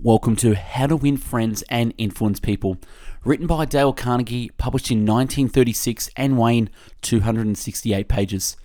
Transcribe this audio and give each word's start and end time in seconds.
Welcome 0.00 0.36
to 0.36 0.54
How 0.54 0.86
to 0.86 0.94
Win 0.94 1.16
Friends 1.16 1.62
and 1.62 1.92
Influence 1.98 2.38
People, 2.38 2.78
written 3.24 3.48
by 3.48 3.64
Dale 3.64 3.92
Carnegie, 3.92 4.52
published 4.56 4.92
in 4.92 4.98
1936 4.98 6.08
and 6.14 6.38
weighing 6.38 6.70
268 7.02 8.06
pages. 8.06 8.56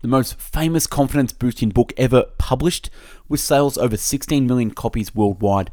The 0.00 0.08
most 0.08 0.40
famous 0.40 0.88
confidence 0.88 1.32
boosting 1.32 1.68
book 1.68 1.92
ever 1.96 2.24
published, 2.38 2.90
with 3.28 3.38
sales 3.38 3.78
over 3.78 3.96
16 3.96 4.44
million 4.48 4.72
copies 4.72 5.14
worldwide. 5.14 5.70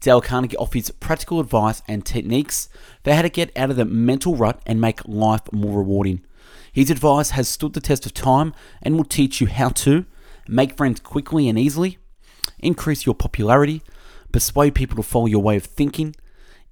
Dale 0.00 0.20
Carnegie 0.20 0.58
offers 0.58 0.90
practical 0.90 1.40
advice 1.40 1.80
and 1.88 2.04
techniques 2.04 2.68
for 3.02 3.14
how 3.14 3.22
to 3.22 3.30
get 3.30 3.56
out 3.56 3.70
of 3.70 3.76
the 3.76 3.86
mental 3.86 4.36
rut 4.36 4.60
and 4.66 4.78
make 4.78 5.00
life 5.08 5.50
more 5.50 5.78
rewarding. 5.78 6.20
His 6.70 6.90
advice 6.90 7.30
has 7.30 7.48
stood 7.48 7.72
the 7.72 7.80
test 7.80 8.04
of 8.04 8.12
time 8.12 8.52
and 8.82 8.96
will 8.96 9.04
teach 9.04 9.40
you 9.40 9.46
how 9.46 9.70
to 9.70 10.04
make 10.46 10.76
friends 10.76 11.00
quickly 11.00 11.48
and 11.48 11.58
easily, 11.58 11.96
increase 12.58 13.06
your 13.06 13.14
popularity, 13.14 13.82
persuade 14.32 14.74
people 14.74 14.96
to 14.96 15.02
follow 15.02 15.26
your 15.26 15.42
way 15.42 15.56
of 15.56 15.64
thinking, 15.64 16.14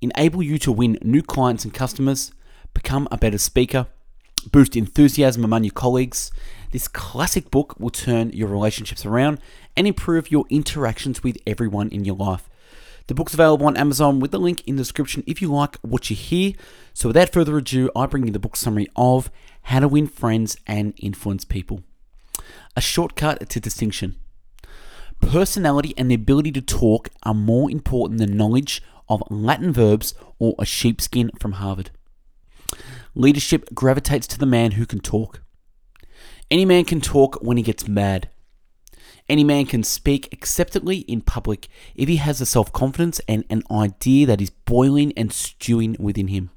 enable 0.00 0.42
you 0.42 0.58
to 0.58 0.72
win 0.72 0.98
new 1.02 1.22
clients 1.22 1.64
and 1.64 1.72
customers, 1.72 2.32
become 2.74 3.08
a 3.10 3.16
better 3.16 3.38
speaker, 3.38 3.86
boost 4.52 4.76
enthusiasm 4.76 5.44
among 5.44 5.64
your 5.64 5.72
colleagues. 5.72 6.30
This 6.72 6.88
classic 6.88 7.50
book 7.50 7.78
will 7.78 7.90
turn 7.90 8.30
your 8.30 8.48
relationships 8.48 9.06
around 9.06 9.40
and 9.76 9.86
improve 9.86 10.30
your 10.30 10.44
interactions 10.50 11.22
with 11.22 11.38
everyone 11.46 11.88
in 11.88 12.04
your 12.04 12.16
life. 12.16 12.48
The 13.06 13.14
book's 13.14 13.34
available 13.34 13.66
on 13.66 13.76
Amazon 13.76 14.18
with 14.18 14.32
the 14.32 14.38
link 14.38 14.62
in 14.66 14.76
the 14.76 14.82
description 14.82 15.22
if 15.26 15.40
you 15.40 15.52
like 15.52 15.76
what 15.76 16.10
you 16.10 16.16
hear. 16.16 16.54
So, 16.92 17.08
without 17.08 17.30
further 17.30 17.56
ado, 17.56 17.88
I 17.94 18.06
bring 18.06 18.26
you 18.26 18.32
the 18.32 18.40
book 18.40 18.56
summary 18.56 18.88
of 18.96 19.30
How 19.62 19.80
to 19.80 19.88
Win 19.88 20.08
Friends 20.08 20.56
and 20.66 20.92
Influence 20.96 21.44
People. 21.44 21.84
A 22.76 22.80
shortcut 22.80 23.48
to 23.48 23.60
distinction. 23.60 24.16
Personality 25.26 25.92
and 25.98 26.08
the 26.08 26.14
ability 26.14 26.52
to 26.52 26.62
talk 26.62 27.08
are 27.24 27.34
more 27.34 27.68
important 27.68 28.20
than 28.20 28.36
knowledge 28.36 28.80
of 29.08 29.24
Latin 29.28 29.72
verbs 29.72 30.14
or 30.38 30.54
a 30.56 30.64
sheepskin 30.64 31.30
from 31.40 31.52
Harvard. 31.52 31.90
Leadership 33.14 33.74
gravitates 33.74 34.28
to 34.28 34.38
the 34.38 34.46
man 34.46 34.72
who 34.72 34.86
can 34.86 35.00
talk. 35.00 35.42
Any 36.48 36.64
man 36.64 36.84
can 36.84 37.00
talk 37.00 37.38
when 37.42 37.56
he 37.56 37.62
gets 37.64 37.88
mad. 37.88 38.28
Any 39.28 39.42
man 39.42 39.66
can 39.66 39.82
speak 39.82 40.32
acceptably 40.32 40.98
in 40.98 41.20
public 41.22 41.66
if 41.96 42.08
he 42.08 42.16
has 42.16 42.38
the 42.38 42.46
self 42.46 42.72
confidence 42.72 43.20
and 43.26 43.44
an 43.50 43.64
idea 43.68 44.26
that 44.26 44.40
is 44.40 44.50
boiling 44.50 45.12
and 45.16 45.32
stewing 45.32 45.96
within 45.98 46.28
him. 46.28 46.50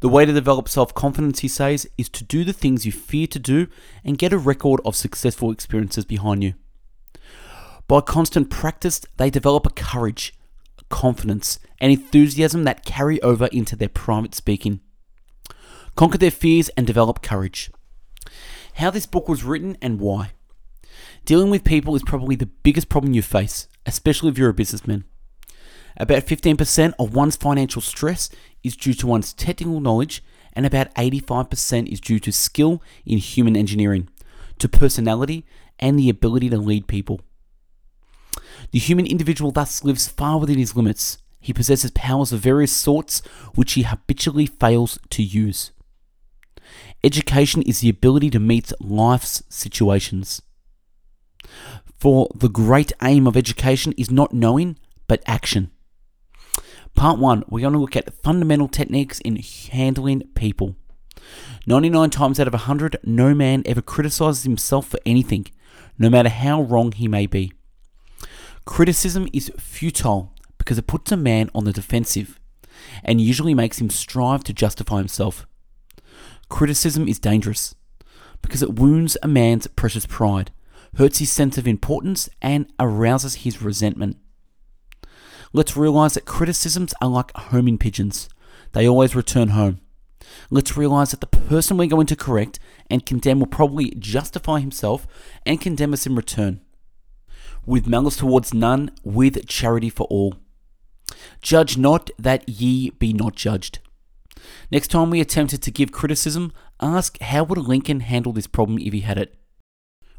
The 0.00 0.10
way 0.10 0.26
to 0.26 0.32
develop 0.34 0.68
self 0.68 0.92
confidence, 0.92 1.40
he 1.40 1.48
says, 1.48 1.88
is 1.96 2.10
to 2.10 2.24
do 2.24 2.44
the 2.44 2.52
things 2.52 2.84
you 2.84 2.92
fear 2.92 3.26
to 3.28 3.38
do 3.38 3.68
and 4.04 4.18
get 4.18 4.34
a 4.34 4.38
record 4.38 4.82
of 4.84 4.94
successful 4.94 5.50
experiences 5.50 6.04
behind 6.04 6.44
you. 6.44 6.54
By 7.86 8.00
constant 8.00 8.48
practice, 8.50 9.02
they 9.18 9.28
develop 9.30 9.66
a 9.66 9.70
courage, 9.70 10.32
confidence, 10.88 11.58
and 11.80 11.92
enthusiasm 11.92 12.64
that 12.64 12.84
carry 12.84 13.20
over 13.22 13.46
into 13.46 13.76
their 13.76 13.88
private 13.88 14.34
speaking. 14.34 14.80
Conquer 15.94 16.18
their 16.18 16.30
fears 16.30 16.70
and 16.70 16.86
develop 16.86 17.22
courage. 17.22 17.70
How 18.74 18.90
this 18.90 19.06
book 19.06 19.28
was 19.28 19.44
written 19.44 19.76
and 19.82 20.00
why. 20.00 20.32
Dealing 21.24 21.50
with 21.50 21.64
people 21.64 21.94
is 21.94 22.02
probably 22.02 22.36
the 22.36 22.46
biggest 22.46 22.88
problem 22.88 23.12
you 23.12 23.22
face, 23.22 23.68
especially 23.86 24.30
if 24.30 24.38
you're 24.38 24.48
a 24.48 24.54
businessman. 24.54 25.04
About 25.96 26.26
15% 26.26 26.94
of 26.98 27.14
one's 27.14 27.36
financial 27.36 27.82
stress 27.82 28.30
is 28.62 28.76
due 28.76 28.94
to 28.94 29.06
one's 29.06 29.32
technical 29.32 29.80
knowledge, 29.80 30.24
and 30.54 30.66
about 30.66 30.92
85% 30.94 31.92
is 31.92 32.00
due 32.00 32.18
to 32.18 32.32
skill 32.32 32.82
in 33.04 33.18
human 33.18 33.56
engineering, 33.56 34.08
to 34.58 34.68
personality, 34.68 35.44
and 35.78 35.98
the 35.98 36.08
ability 36.08 36.48
to 36.50 36.56
lead 36.56 36.88
people. 36.88 37.20
The 38.70 38.78
human 38.78 39.06
individual 39.06 39.50
thus 39.50 39.84
lives 39.84 40.08
far 40.08 40.38
within 40.38 40.58
his 40.58 40.76
limits. 40.76 41.18
He 41.40 41.52
possesses 41.52 41.90
powers 41.90 42.32
of 42.32 42.40
various 42.40 42.72
sorts 42.72 43.20
which 43.54 43.74
he 43.74 43.82
habitually 43.82 44.46
fails 44.46 44.98
to 45.10 45.22
use. 45.22 45.72
Education 47.02 47.62
is 47.62 47.80
the 47.80 47.90
ability 47.90 48.30
to 48.30 48.40
meet 48.40 48.72
life's 48.80 49.42
situations. 49.48 50.40
For 51.98 52.28
the 52.34 52.48
great 52.48 52.92
aim 53.02 53.26
of 53.26 53.36
education 53.36 53.92
is 53.98 54.10
not 54.10 54.32
knowing, 54.32 54.78
but 55.06 55.22
action. 55.26 55.70
Part 56.94 57.18
1, 57.18 57.44
we're 57.48 57.60
going 57.60 57.72
to 57.72 57.78
look 57.78 57.96
at 57.96 58.22
fundamental 58.22 58.68
techniques 58.68 59.20
in 59.20 59.36
handling 59.70 60.22
people. 60.34 60.76
99 61.66 62.10
times 62.10 62.38
out 62.38 62.46
of 62.46 62.52
100, 62.52 62.98
no 63.04 63.34
man 63.34 63.62
ever 63.66 63.82
criticizes 63.82 64.44
himself 64.44 64.86
for 64.86 65.00
anything, 65.04 65.46
no 65.98 66.08
matter 66.08 66.28
how 66.28 66.62
wrong 66.62 66.92
he 66.92 67.08
may 67.08 67.26
be. 67.26 67.52
Criticism 68.66 69.28
is 69.32 69.52
futile 69.58 70.32
because 70.56 70.78
it 70.78 70.86
puts 70.86 71.12
a 71.12 71.18
man 71.18 71.50
on 71.54 71.64
the 71.64 71.72
defensive 71.72 72.40
and 73.02 73.20
usually 73.20 73.52
makes 73.52 73.78
him 73.78 73.90
strive 73.90 74.42
to 74.44 74.54
justify 74.54 74.98
himself. 74.98 75.46
Criticism 76.48 77.06
is 77.06 77.18
dangerous 77.18 77.74
because 78.40 78.62
it 78.62 78.74
wounds 78.74 79.18
a 79.22 79.28
man's 79.28 79.66
precious 79.66 80.06
pride, 80.06 80.50
hurts 80.96 81.18
his 81.18 81.30
sense 81.30 81.58
of 81.58 81.68
importance, 81.68 82.30
and 82.40 82.66
arouses 82.78 83.36
his 83.36 83.60
resentment. 83.60 84.16
Let's 85.52 85.76
realize 85.76 86.14
that 86.14 86.24
criticisms 86.24 86.94
are 87.02 87.08
like 87.08 87.36
homing 87.36 87.76
pigeons. 87.76 88.30
They 88.72 88.88
always 88.88 89.14
return 89.14 89.48
home. 89.48 89.80
Let's 90.50 90.76
realize 90.76 91.10
that 91.10 91.20
the 91.20 91.26
person 91.26 91.76
we're 91.76 91.86
going 91.86 92.06
to 92.06 92.16
correct 92.16 92.58
and 92.90 93.04
condemn 93.04 93.40
will 93.40 93.46
probably 93.46 93.90
justify 93.98 94.60
himself 94.60 95.06
and 95.44 95.60
condemn 95.60 95.92
us 95.92 96.06
in 96.06 96.16
return 96.16 96.62
with 97.66 97.86
malice 97.86 98.16
towards 98.16 98.54
none, 98.54 98.90
with 99.02 99.46
charity 99.46 99.88
for 99.88 100.06
all. 100.10 100.36
Judge 101.40 101.76
not 101.76 102.10
that 102.18 102.48
ye 102.48 102.90
be 102.90 103.12
not 103.12 103.34
judged. 103.34 103.78
Next 104.70 104.88
time 104.88 105.10
we 105.10 105.20
attempted 105.20 105.62
to 105.62 105.70
give 105.70 105.92
criticism, 105.92 106.52
ask 106.80 107.20
how 107.20 107.44
would 107.44 107.58
Lincoln 107.58 108.00
handle 108.00 108.32
this 108.32 108.46
problem 108.46 108.78
if 108.78 108.92
he 108.92 109.00
had 109.00 109.18
it? 109.18 109.34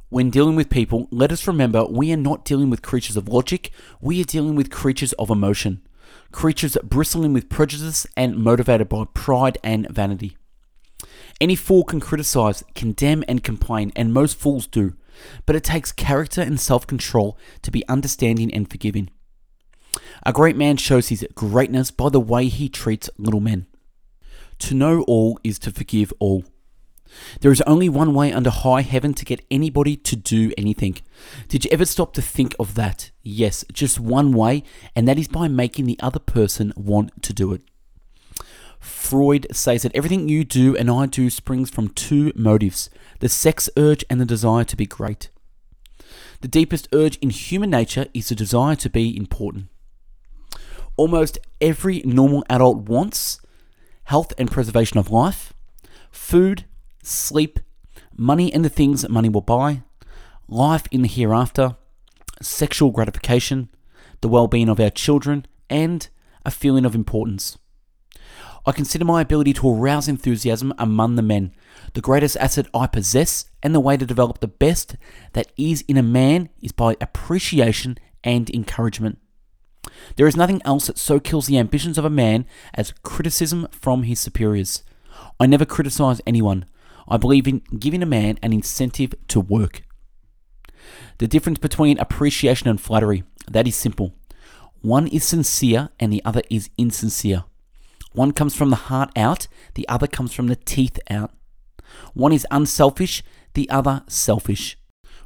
When 0.09 0.29
dealing 0.29 0.55
with 0.55 0.69
people, 0.69 1.07
let 1.11 1.31
us 1.31 1.47
remember 1.47 1.85
we 1.85 2.11
are 2.13 2.17
not 2.17 2.45
dealing 2.45 2.69
with 2.69 2.81
creatures 2.81 3.17
of 3.17 3.28
logic, 3.28 3.72
we 4.00 4.22
are 4.22 4.25
dealing 4.25 4.55
with 4.55 4.69
creatures 4.69 5.13
of 5.13 5.29
emotion. 5.29 5.85
Creatures 6.31 6.78
bristling 6.84 7.34
with 7.34 7.50
prejudice 7.50 8.05
and 8.16 8.38
motivated 8.38 8.89
by 8.89 9.05
pride 9.13 9.57
and 9.63 9.89
vanity. 9.89 10.38
Any 11.41 11.55
fool 11.55 11.84
can 11.84 12.00
criticize, 12.00 12.63
condemn, 12.75 13.23
and 13.28 13.44
complain, 13.44 13.91
and 13.95 14.13
most 14.13 14.38
fools 14.38 14.67
do 14.67 14.94
but 15.45 15.55
it 15.55 15.63
takes 15.63 15.91
character 15.91 16.41
and 16.41 16.59
self 16.59 16.85
control 16.87 17.37
to 17.61 17.71
be 17.71 17.87
understanding 17.87 18.53
and 18.53 18.69
forgiving. 18.69 19.09
A 20.23 20.33
great 20.33 20.55
man 20.55 20.77
shows 20.77 21.09
his 21.09 21.25
greatness 21.35 21.91
by 21.91 22.09
the 22.09 22.19
way 22.19 22.47
he 22.47 22.69
treats 22.69 23.09
little 23.17 23.39
men. 23.39 23.67
To 24.59 24.75
know 24.75 25.03
all 25.03 25.39
is 25.43 25.59
to 25.59 25.71
forgive 25.71 26.13
all. 26.19 26.45
There 27.41 27.51
is 27.51 27.61
only 27.61 27.87
one 27.89 28.13
way 28.13 28.33
under 28.33 28.49
high 28.49 28.81
heaven 28.81 29.13
to 29.13 29.25
get 29.25 29.45
anybody 29.51 29.95
to 29.97 30.15
do 30.15 30.51
anything. 30.57 30.97
Did 31.47 31.63
you 31.63 31.71
ever 31.71 31.85
stop 31.85 32.13
to 32.13 32.21
think 32.21 32.55
of 32.59 32.75
that? 32.75 33.11
Yes, 33.21 33.63
just 33.71 33.99
one 33.99 34.31
way, 34.31 34.63
and 34.95 35.07
that 35.07 35.19
is 35.19 35.27
by 35.27 35.47
making 35.47 35.85
the 35.85 35.99
other 36.01 36.19
person 36.19 36.73
want 36.75 37.21
to 37.23 37.33
do 37.33 37.53
it. 37.53 37.61
Freud 38.79 39.47
says 39.51 39.83
that 39.83 39.95
everything 39.95 40.29
you 40.29 40.43
do 40.43 40.75
and 40.75 40.89
I 40.89 41.05
do 41.05 41.29
springs 41.29 41.69
from 41.69 41.89
two 41.89 42.31
motives 42.35 42.89
the 43.19 43.29
sex 43.29 43.69
urge 43.77 44.03
and 44.09 44.19
the 44.19 44.25
desire 44.25 44.63
to 44.65 44.75
be 44.75 44.85
great. 44.85 45.29
The 46.41 46.47
deepest 46.47 46.87
urge 46.91 47.17
in 47.17 47.29
human 47.29 47.69
nature 47.69 48.07
is 48.13 48.29
the 48.29 48.35
desire 48.35 48.75
to 48.75 48.89
be 48.89 49.15
important. 49.15 49.67
Almost 50.97 51.39
every 51.59 52.01
normal 52.05 52.45
adult 52.49 52.89
wants 52.89 53.39
health 54.05 54.33
and 54.37 54.51
preservation 54.51 54.97
of 54.97 55.11
life, 55.11 55.53
food, 56.11 56.65
sleep, 57.03 57.59
money 58.15 58.53
and 58.53 58.63
the 58.63 58.69
things 58.69 59.01
that 59.01 59.11
money 59.11 59.29
will 59.29 59.41
buy, 59.41 59.81
life 60.47 60.87
in 60.91 61.01
the 61.01 61.07
hereafter, 61.07 61.75
sexual 62.41 62.91
gratification, 62.91 63.69
the 64.21 64.27
well 64.27 64.47
being 64.47 64.69
of 64.69 64.79
our 64.79 64.89
children, 64.89 65.45
and 65.69 66.07
a 66.45 66.51
feeling 66.51 66.85
of 66.85 66.95
importance. 66.95 67.57
I 68.66 68.72
consider 68.72 69.06
my 69.06 69.22
ability 69.22 69.53
to 69.53 69.70
arouse 69.70 70.08
enthusiasm 70.08 70.73
among 70.78 71.16
the 71.16 71.22
men 71.22 71.52
the 71.94 72.02
greatest 72.02 72.38
asset 72.38 72.67
I 72.73 72.88
possess, 72.88 73.46
and 73.64 73.73
the 73.73 73.79
way 73.79 73.97
to 73.97 74.06
develop 74.06 74.40
the 74.40 74.47
best 74.47 74.97
that 75.34 75.52
is 75.58 75.84
in 75.88 75.97
a 75.97 76.03
man 76.03 76.50
is 76.62 76.72
by 76.72 76.97
appreciation 77.00 77.97
and 78.23 78.50
encouragement. 78.50 79.20
There 80.17 80.28
is 80.28 80.35
nothing 80.35 80.62
else 80.66 80.88
that 80.88 80.97
so 80.97 81.20
kills 81.20 81.47
the 81.47 81.58
ambitions 81.58 81.97
of 81.97 82.06
a 82.06 82.09
man 82.09 82.46
as 82.73 82.94
criticism 83.03 83.67
from 83.72 84.03
his 84.03 84.20
superiors. 84.20 84.84
I 85.40 85.46
never 85.46 85.66
criticize 85.66 86.22
anyone. 86.28 86.66
I 87.08 87.17
believe 87.17 87.47
in 87.47 87.62
giving 87.79 88.03
a 88.03 88.08
man 88.08 88.40
an 88.41 88.52
incentive 88.52 89.14
to 89.29 89.40
work. 89.40 89.84
The 91.20 91.28
difference 91.28 91.59
between 91.59 92.00
appreciation 92.00 92.67
and 92.67 92.82
flattery, 92.82 93.23
that 93.50 93.67
is 93.67 93.76
simple. 93.76 94.16
One 94.82 95.08
is 95.08 95.23
sincere 95.23 95.90
and 96.00 96.12
the 96.12 96.23
other 96.26 96.41
is 96.50 96.70
insincere. 96.78 97.46
One 98.16 98.32
comes 98.32 98.56
from 98.56 98.70
the 98.70 98.76
heart 98.78 99.12
out, 99.16 99.47
the 99.73 99.88
other 99.90 100.08
comes 100.08 100.34
from 100.34 100.47
the 100.47 100.56
teeth 100.56 101.00
out. 101.09 101.32
One 102.14 102.32
is 102.32 102.47
unselfish, 102.50 103.23
the 103.53 103.70
other 103.70 104.03
selfish. 104.08 104.78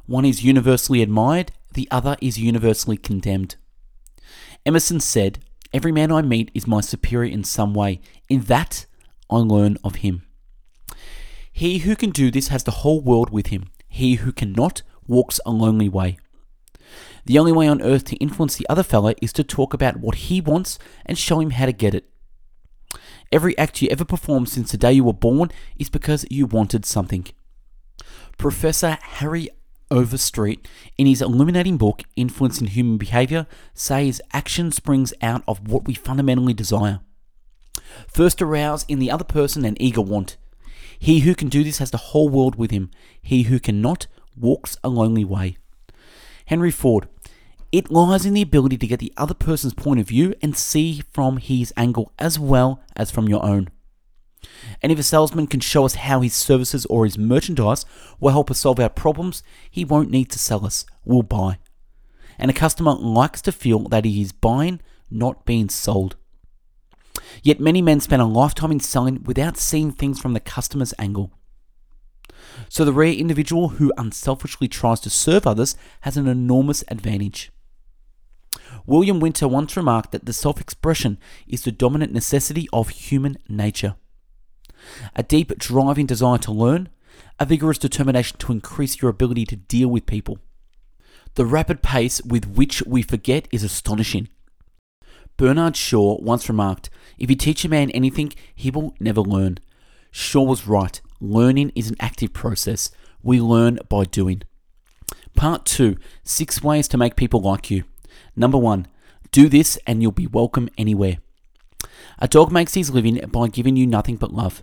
One 0.06 0.24
is 0.24 0.44
universally 0.44 1.00
admired, 1.00 1.52
the 1.72 1.86
other 1.92 2.16
is 2.20 2.38
universally 2.38 2.96
condemned. 2.96 3.54
Emerson 4.66 4.98
said, 4.98 5.38
Every 5.72 5.92
man 5.92 6.10
I 6.10 6.22
meet 6.22 6.50
is 6.52 6.66
my 6.66 6.80
superior 6.80 7.32
in 7.32 7.44
some 7.44 7.74
way. 7.74 8.00
In 8.28 8.42
that, 8.42 8.86
I 9.30 9.36
learn 9.36 9.78
of 9.84 9.96
him. 9.96 10.26
He 11.52 11.78
who 11.78 11.94
can 11.94 12.10
do 12.10 12.30
this 12.32 12.48
has 12.48 12.64
the 12.64 12.82
whole 12.82 13.00
world 13.00 13.30
with 13.30 13.48
him. 13.48 13.70
He 13.88 14.14
who 14.14 14.32
cannot 14.32 14.82
walks 15.06 15.38
a 15.46 15.52
lonely 15.52 15.88
way. 15.88 16.18
The 17.24 17.38
only 17.38 17.52
way 17.52 17.68
on 17.68 17.82
earth 17.82 18.04
to 18.06 18.16
influence 18.16 18.56
the 18.56 18.68
other 18.68 18.82
fellow 18.82 19.14
is 19.22 19.32
to 19.34 19.44
talk 19.44 19.72
about 19.72 19.98
what 19.98 20.16
he 20.16 20.40
wants 20.40 20.78
and 21.06 21.16
show 21.16 21.38
him 21.38 21.50
how 21.50 21.66
to 21.66 21.72
get 21.72 21.94
it. 21.94 22.10
Every 23.32 23.56
act 23.58 23.80
you 23.80 23.88
ever 23.90 24.04
performed 24.04 24.48
since 24.48 24.72
the 24.72 24.78
day 24.78 24.92
you 24.92 25.04
were 25.04 25.12
born 25.12 25.50
is 25.78 25.88
because 25.88 26.26
you 26.30 26.46
wanted 26.46 26.84
something. 26.84 27.26
Professor 28.38 28.98
Harry 29.00 29.48
Overstreet, 29.90 30.66
in 30.96 31.06
his 31.06 31.20
illuminating 31.20 31.76
book 31.76 32.02
Influencing 32.16 32.68
Human 32.68 32.96
Behavior, 32.96 33.46
says 33.74 34.20
action 34.32 34.72
springs 34.72 35.12
out 35.20 35.42
of 35.46 35.68
what 35.68 35.86
we 35.86 35.94
fundamentally 35.94 36.54
desire. 36.54 37.00
First, 38.08 38.40
arouse 38.40 38.84
in 38.88 38.98
the 38.98 39.10
other 39.10 39.24
person 39.24 39.64
an 39.64 39.80
eager 39.80 40.00
want. 40.00 40.36
He 40.98 41.20
who 41.20 41.34
can 41.34 41.48
do 41.48 41.64
this 41.64 41.78
has 41.78 41.90
the 41.90 41.96
whole 41.98 42.28
world 42.28 42.56
with 42.56 42.70
him. 42.70 42.90
He 43.20 43.44
who 43.44 43.58
cannot 43.58 44.06
walks 44.36 44.76
a 44.84 44.88
lonely 44.88 45.24
way. 45.24 45.56
Henry 46.46 46.70
Ford. 46.70 47.08
It 47.72 47.90
lies 47.90 48.26
in 48.26 48.34
the 48.34 48.42
ability 48.42 48.78
to 48.78 48.86
get 48.86 48.98
the 48.98 49.12
other 49.16 49.34
person's 49.34 49.74
point 49.74 50.00
of 50.00 50.08
view 50.08 50.34
and 50.42 50.56
see 50.56 51.02
from 51.12 51.36
his 51.36 51.72
angle 51.76 52.12
as 52.18 52.36
well 52.38 52.82
as 52.96 53.12
from 53.12 53.28
your 53.28 53.44
own. 53.44 53.68
And 54.82 54.90
if 54.90 54.98
a 54.98 55.04
salesman 55.04 55.46
can 55.46 55.60
show 55.60 55.84
us 55.84 55.94
how 55.94 56.20
his 56.20 56.34
services 56.34 56.84
or 56.86 57.04
his 57.04 57.18
merchandise 57.18 57.84
will 58.18 58.32
help 58.32 58.50
us 58.50 58.58
solve 58.58 58.80
our 58.80 58.88
problems, 58.88 59.44
he 59.70 59.84
won't 59.84 60.10
need 60.10 60.30
to 60.30 60.38
sell 60.38 60.66
us, 60.66 60.84
we'll 61.04 61.22
buy. 61.22 61.58
And 62.38 62.50
a 62.50 62.54
customer 62.54 62.94
likes 62.94 63.40
to 63.42 63.52
feel 63.52 63.80
that 63.90 64.04
he 64.04 64.20
is 64.20 64.32
buying, 64.32 64.80
not 65.10 65.44
being 65.44 65.68
sold. 65.68 66.16
Yet 67.42 67.60
many 67.60 67.82
men 67.82 68.00
spend 68.00 68.22
a 68.22 68.26
lifetime 68.26 68.72
in 68.72 68.80
selling 68.80 69.22
without 69.22 69.56
seeing 69.56 69.92
things 69.92 70.18
from 70.18 70.32
the 70.32 70.40
customer's 70.40 70.94
angle. 70.98 71.32
So 72.68 72.84
the 72.84 72.92
rare 72.92 73.12
individual 73.12 73.70
who 73.70 73.92
unselfishly 73.96 74.66
tries 74.66 75.00
to 75.00 75.10
serve 75.10 75.46
others 75.46 75.76
has 76.00 76.16
an 76.16 76.26
enormous 76.26 76.82
advantage. 76.88 77.52
William 78.86 79.20
Winter 79.20 79.46
once 79.46 79.76
remarked 79.76 80.12
that 80.12 80.26
the 80.26 80.32
self 80.32 80.60
expression 80.60 81.18
is 81.46 81.62
the 81.62 81.72
dominant 81.72 82.12
necessity 82.12 82.68
of 82.72 82.88
human 82.88 83.38
nature. 83.48 83.96
A 85.14 85.22
deep 85.22 85.56
driving 85.58 86.06
desire 86.06 86.38
to 86.38 86.52
learn, 86.52 86.88
a 87.38 87.44
vigorous 87.44 87.78
determination 87.78 88.38
to 88.38 88.52
increase 88.52 89.00
your 89.00 89.10
ability 89.10 89.46
to 89.46 89.56
deal 89.56 89.88
with 89.88 90.06
people. 90.06 90.38
The 91.34 91.46
rapid 91.46 91.82
pace 91.82 92.20
with 92.22 92.46
which 92.48 92.82
we 92.86 93.02
forget 93.02 93.46
is 93.52 93.62
astonishing. 93.62 94.28
Bernard 95.36 95.76
Shaw 95.76 96.20
once 96.20 96.48
remarked 96.48 96.90
If 97.18 97.30
you 97.30 97.36
teach 97.36 97.64
a 97.64 97.68
man 97.68 97.90
anything, 97.90 98.32
he 98.54 98.70
will 98.70 98.94
never 99.00 99.20
learn. 99.20 99.58
Shaw 100.10 100.42
was 100.42 100.66
right. 100.66 101.00
Learning 101.20 101.70
is 101.74 101.88
an 101.88 101.96
active 102.00 102.32
process. 102.32 102.90
We 103.22 103.40
learn 103.40 103.78
by 103.88 104.04
doing. 104.04 104.42
Part 105.36 105.64
2 105.66 105.96
Six 106.24 106.62
ways 106.62 106.88
to 106.88 106.98
make 106.98 107.16
people 107.16 107.40
like 107.40 107.70
you. 107.70 107.84
Number 108.36 108.58
1 108.58 108.86
Do 109.32 109.48
this 109.48 109.78
and 109.86 110.02
you'll 110.02 110.12
be 110.12 110.26
welcome 110.26 110.68
anywhere. 110.78 111.18
A 112.18 112.28
dog 112.28 112.52
makes 112.52 112.74
his 112.74 112.90
living 112.90 113.16
by 113.28 113.48
giving 113.48 113.76
you 113.76 113.86
nothing 113.86 114.16
but 114.16 114.32
love. 114.32 114.62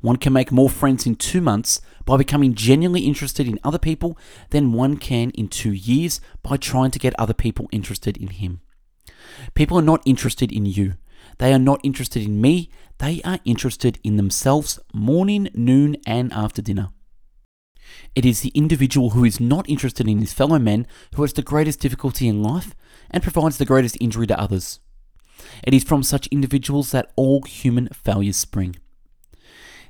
One 0.00 0.16
can 0.16 0.32
make 0.32 0.50
more 0.50 0.68
friends 0.68 1.06
in 1.06 1.14
two 1.14 1.40
months 1.40 1.80
by 2.04 2.16
becoming 2.16 2.54
genuinely 2.54 3.02
interested 3.02 3.46
in 3.46 3.60
other 3.62 3.78
people 3.78 4.18
than 4.50 4.72
one 4.72 4.96
can 4.96 5.30
in 5.30 5.48
two 5.48 5.72
years 5.72 6.20
by 6.42 6.56
trying 6.56 6.90
to 6.90 6.98
get 6.98 7.14
other 7.18 7.34
people 7.34 7.68
interested 7.70 8.16
in 8.16 8.28
him. 8.28 8.60
People 9.54 9.78
are 9.78 9.82
not 9.82 10.02
interested 10.04 10.50
in 10.50 10.66
you. 10.66 10.94
They 11.38 11.52
are 11.52 11.58
not 11.58 11.80
interested 11.82 12.24
in 12.24 12.40
me. 12.40 12.70
They 12.98 13.22
are 13.22 13.38
interested 13.44 13.98
in 14.02 14.16
themselves 14.16 14.78
morning, 14.92 15.48
noon, 15.54 15.96
and 16.06 16.32
after 16.32 16.60
dinner. 16.60 16.90
It 18.14 18.24
is 18.24 18.40
the 18.40 18.52
individual 18.54 19.10
who 19.10 19.24
is 19.24 19.40
not 19.40 19.68
interested 19.68 20.08
in 20.08 20.18
his 20.18 20.32
fellow 20.32 20.58
men 20.58 20.86
who 21.14 21.22
has 21.22 21.32
the 21.32 21.42
greatest 21.42 21.80
difficulty 21.80 22.28
in 22.28 22.42
life 22.42 22.74
and 23.10 23.22
provides 23.22 23.58
the 23.58 23.64
greatest 23.64 23.96
injury 24.00 24.26
to 24.26 24.40
others. 24.40 24.80
It 25.64 25.74
is 25.74 25.84
from 25.84 26.02
such 26.02 26.26
individuals 26.28 26.90
that 26.90 27.12
all 27.16 27.42
human 27.42 27.88
failures 27.88 28.36
spring. 28.36 28.76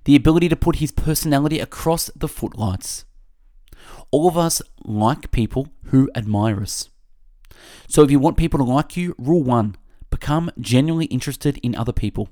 The 0.05 0.17
ability 0.17 0.49
to 0.49 0.57
put 0.57 0.77
his 0.77 0.93
personality 0.93 1.61
across 1.61 2.11
the 2.17 2.29
footlights. 2.29 3.05
All 4.11 4.27
of 4.27 4.37
us 4.37 4.63
like 4.85 5.31
people 5.31 5.69
who 5.87 6.11
admire 6.15 6.61
us. 6.61 6.89
So 7.89 8.03
if 8.03 8.11
you 8.11 8.19
want 8.19 8.37
people 8.37 8.59
to 8.59 8.65
like 8.65 8.97
you, 8.97 9.15
rule 9.19 9.43
one 9.43 9.77
become 10.11 10.51
genuinely 10.59 11.07
interested 11.07 11.59
in 11.63 11.75
other 11.75 11.93
people. 11.93 12.29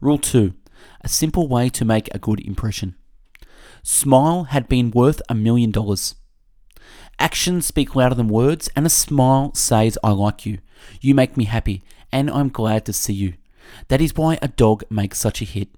Rule 0.00 0.18
2 0.18 0.54
A 1.02 1.08
simple 1.08 1.48
way 1.48 1.68
to 1.70 1.84
make 1.84 2.08
a 2.14 2.18
good 2.18 2.40
impression. 2.40 2.96
Smile 3.88 4.48
had 4.50 4.68
been 4.68 4.90
worth 4.90 5.22
a 5.28 5.34
million 5.34 5.70
dollars. 5.70 6.16
Actions 7.20 7.66
speak 7.66 7.94
louder 7.94 8.16
than 8.16 8.26
words, 8.26 8.68
and 8.74 8.84
a 8.84 8.90
smile 8.90 9.54
says, 9.54 9.96
I 10.02 10.10
like 10.10 10.44
you. 10.44 10.58
You 11.00 11.14
make 11.14 11.36
me 11.36 11.44
happy, 11.44 11.84
and 12.10 12.28
I'm 12.28 12.48
glad 12.48 12.84
to 12.86 12.92
see 12.92 13.12
you. 13.12 13.34
That 13.86 14.00
is 14.00 14.16
why 14.16 14.40
a 14.42 14.48
dog 14.48 14.82
makes 14.90 15.18
such 15.18 15.40
a 15.40 15.44
hit. 15.44 15.68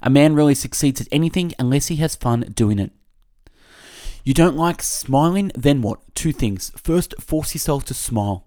A 0.00 0.08
man 0.08 0.36
really 0.36 0.54
succeeds 0.54 1.00
at 1.00 1.08
anything 1.10 1.54
unless 1.58 1.88
he 1.88 1.96
has 1.96 2.14
fun 2.14 2.52
doing 2.54 2.78
it. 2.78 2.92
You 4.22 4.32
don't 4.32 4.56
like 4.56 4.80
smiling? 4.80 5.50
Then 5.56 5.82
what? 5.82 5.98
Two 6.14 6.32
things. 6.32 6.70
First, 6.76 7.20
force 7.20 7.52
yourself 7.52 7.84
to 7.86 7.94
smile. 7.94 8.46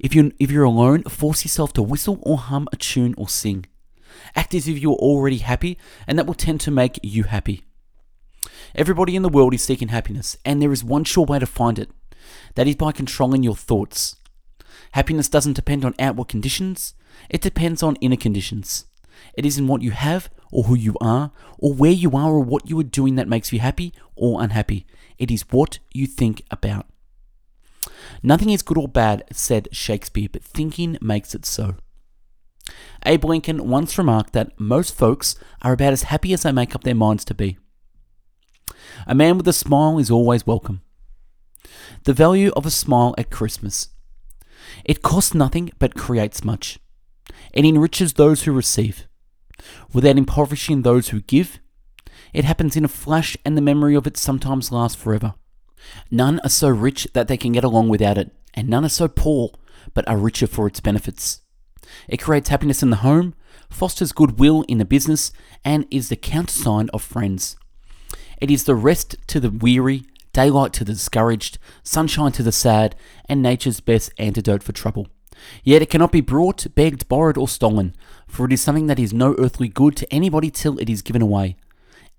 If 0.00 0.14
you're, 0.14 0.30
if 0.38 0.50
you're 0.50 0.64
alone, 0.64 1.02
force 1.02 1.44
yourself 1.44 1.74
to 1.74 1.82
whistle 1.82 2.18
or 2.22 2.38
hum 2.38 2.66
a 2.72 2.76
tune 2.76 3.14
or 3.18 3.28
sing. 3.28 3.66
Act 4.34 4.54
as 4.54 4.68
if 4.68 4.78
you're 4.78 4.94
already 4.94 5.38
happy, 5.38 5.76
and 6.06 6.18
that 6.18 6.26
will 6.26 6.32
tend 6.32 6.62
to 6.62 6.70
make 6.70 6.98
you 7.02 7.24
happy. 7.24 7.64
Everybody 8.74 9.16
in 9.16 9.22
the 9.22 9.28
world 9.28 9.54
is 9.54 9.62
seeking 9.62 9.88
happiness, 9.88 10.36
and 10.44 10.60
there 10.60 10.72
is 10.72 10.84
one 10.84 11.04
sure 11.04 11.24
way 11.24 11.38
to 11.38 11.46
find 11.46 11.78
it. 11.78 11.90
That 12.54 12.66
is 12.66 12.76
by 12.76 12.92
controlling 12.92 13.42
your 13.42 13.56
thoughts. 13.56 14.16
Happiness 14.92 15.28
doesn't 15.28 15.54
depend 15.54 15.84
on 15.84 15.94
outward 15.98 16.28
conditions, 16.28 16.94
it 17.30 17.40
depends 17.40 17.82
on 17.82 17.96
inner 17.96 18.16
conditions. 18.16 18.86
It 19.34 19.46
isn't 19.46 19.66
what 19.66 19.82
you 19.82 19.92
have, 19.92 20.28
or 20.52 20.64
who 20.64 20.74
you 20.74 20.96
are, 21.00 21.32
or 21.58 21.72
where 21.72 21.92
you 21.92 22.12
are, 22.12 22.30
or 22.30 22.40
what 22.40 22.68
you 22.68 22.78
are 22.80 22.84
doing 22.84 23.16
that 23.16 23.28
makes 23.28 23.52
you 23.52 23.60
happy 23.60 23.92
or 24.14 24.42
unhappy. 24.42 24.86
It 25.18 25.30
is 25.30 25.44
what 25.50 25.78
you 25.92 26.06
think 26.06 26.42
about. 26.50 26.86
Nothing 28.22 28.50
is 28.50 28.62
good 28.62 28.78
or 28.78 28.88
bad, 28.88 29.24
said 29.32 29.68
Shakespeare, 29.72 30.28
but 30.30 30.42
thinking 30.42 30.98
makes 31.00 31.34
it 31.34 31.44
so. 31.44 31.76
Abe 33.04 33.24
Lincoln 33.24 33.68
once 33.68 33.98
remarked 33.98 34.32
that 34.32 34.58
most 34.58 34.96
folks 34.96 35.36
are 35.62 35.72
about 35.74 35.92
as 35.92 36.04
happy 36.04 36.32
as 36.32 36.42
they 36.42 36.52
make 36.52 36.74
up 36.74 36.84
their 36.84 36.94
minds 36.94 37.24
to 37.26 37.34
be. 37.34 37.58
A 39.06 39.14
man 39.14 39.36
with 39.36 39.48
a 39.48 39.52
smile 39.52 39.98
is 39.98 40.10
always 40.10 40.46
welcome. 40.46 40.82
The 42.04 42.12
value 42.12 42.50
of 42.56 42.66
a 42.66 42.70
smile 42.70 43.14
at 43.18 43.30
Christmas. 43.30 43.88
It 44.84 45.02
costs 45.02 45.34
nothing 45.34 45.70
but 45.78 45.94
creates 45.94 46.44
much. 46.44 46.78
It 47.52 47.64
enriches 47.64 48.14
those 48.14 48.42
who 48.42 48.52
receive. 48.52 49.06
Without 49.92 50.18
impoverishing 50.18 50.82
those 50.82 51.08
who 51.08 51.20
give, 51.20 51.60
it 52.32 52.44
happens 52.44 52.76
in 52.76 52.84
a 52.84 52.88
flash 52.88 53.36
and 53.44 53.56
the 53.56 53.62
memory 53.62 53.94
of 53.94 54.06
it 54.06 54.16
sometimes 54.16 54.72
lasts 54.72 55.00
forever. 55.00 55.34
None 56.10 56.40
are 56.40 56.48
so 56.48 56.68
rich 56.68 57.06
that 57.14 57.28
they 57.28 57.36
can 57.36 57.52
get 57.52 57.64
along 57.64 57.88
without 57.88 58.18
it, 58.18 58.32
and 58.54 58.68
none 58.68 58.84
are 58.84 58.90
so 58.90 59.08
poor 59.08 59.50
but 59.92 60.08
are 60.08 60.16
richer 60.16 60.46
for 60.46 60.66
its 60.66 60.80
benefits. 60.80 61.40
It 62.08 62.22
creates 62.22 62.48
happiness 62.48 62.82
in 62.82 62.90
the 62.90 62.96
home, 62.96 63.34
fosters 63.70 64.12
goodwill 64.12 64.64
in 64.68 64.78
the 64.78 64.84
business, 64.84 65.32
and 65.64 65.86
is 65.90 66.08
the 66.08 66.16
countersign 66.16 66.88
of 66.90 67.02
friends. 67.02 67.56
It 68.40 68.50
is 68.50 68.64
the 68.64 68.74
rest 68.74 69.16
to 69.28 69.40
the 69.40 69.50
weary, 69.50 70.04
daylight 70.32 70.72
to 70.74 70.84
the 70.84 70.92
discouraged, 70.92 71.58
sunshine 71.82 72.32
to 72.32 72.42
the 72.42 72.52
sad, 72.52 72.94
and 73.28 73.42
nature's 73.42 73.80
best 73.80 74.12
antidote 74.18 74.62
for 74.62 74.72
trouble. 74.72 75.08
Yet 75.62 75.82
it 75.82 75.90
cannot 75.90 76.12
be 76.12 76.20
brought, 76.20 76.66
begged, 76.74 77.08
borrowed, 77.08 77.36
or 77.36 77.48
stolen, 77.48 77.94
for 78.26 78.46
it 78.46 78.52
is 78.52 78.60
something 78.60 78.86
that 78.86 78.98
is 78.98 79.12
no 79.12 79.34
earthly 79.38 79.68
good 79.68 79.96
to 79.96 80.12
anybody 80.12 80.50
till 80.50 80.78
it 80.78 80.88
is 80.88 81.02
given 81.02 81.22
away. 81.22 81.56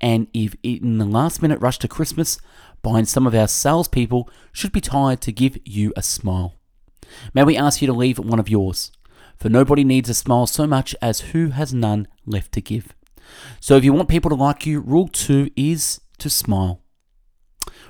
And 0.01 0.27
if 0.33 0.55
in 0.63 0.97
the 0.97 1.05
last 1.05 1.41
minute 1.41 1.61
rush 1.61 1.79
to 1.79 1.87
Christmas, 1.87 2.37
buying 2.81 3.05
some 3.05 3.25
of 3.25 3.33
our 3.33 3.47
salespeople 3.47 4.29
should 4.51 4.71
be 4.71 4.81
tired 4.81 5.21
to 5.21 5.31
give 5.31 5.57
you 5.65 5.93
a 5.95 6.01
smile. 6.03 6.55
May 7.33 7.43
we 7.43 7.57
ask 7.57 7.81
you 7.81 7.87
to 7.87 7.93
leave 7.93 8.19
one 8.19 8.39
of 8.39 8.49
yours, 8.49 8.91
for 9.37 9.49
nobody 9.49 9.83
needs 9.83 10.09
a 10.09 10.13
smile 10.13 10.47
so 10.47 10.67
much 10.67 10.95
as 11.01 11.21
who 11.31 11.49
has 11.49 11.73
none 11.73 12.07
left 12.25 12.51
to 12.53 12.61
give. 12.61 12.93
So 13.59 13.75
if 13.75 13.83
you 13.83 13.93
want 13.93 14.09
people 14.09 14.29
to 14.29 14.35
like 14.35 14.65
you, 14.65 14.81
rule 14.81 15.07
two 15.07 15.49
is 15.55 16.01
to 16.17 16.29
smile. 16.29 16.81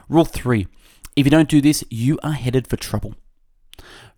Rule 0.08 0.26
three 0.26 0.68
if 1.16 1.26
you 1.26 1.32
don't 1.32 1.50
do 1.50 1.62
this, 1.62 1.84
you 1.90 2.20
are 2.24 2.34
headed 2.34 2.68
for 2.68 2.76
trouble. 2.76 3.16